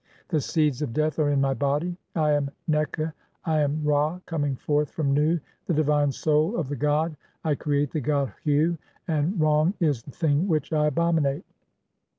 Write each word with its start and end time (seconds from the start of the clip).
(i3) 0.03 0.27
The 0.29 0.41
seeds 0.41 0.81
'of 0.81 0.93
death 0.93 1.19
are 1.19 1.29
in 1.29 1.39
my 1.39 1.53
body. 1.53 1.95
I 2.15 2.31
am 2.31 2.49
Nekh, 2.67 3.13
I 3.45 3.59
am 3.59 3.83
Ra, 3.83 4.19
coming 4.25 4.55
forth 4.55 4.89
'from 4.89 5.13
Nu, 5.13 5.39
the 5.67 5.75
divine 5.75 6.11
soul 6.11 6.57
of 6.57 6.69
the 6.69 6.75
god. 6.75 7.15
I 7.43 7.53
create 7.53 7.91
the 7.91 8.01
god 8.01 8.29
(14) 8.43 8.43
Hu; 8.43 8.77
'and 9.13 9.39
wrong 9.39 9.75
is 9.79 10.01
the 10.01 10.09
thing 10.09 10.47
which 10.47 10.73
I 10.73 10.87
abominate. 10.87 11.45